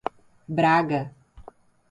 [0.49, 1.13] Braga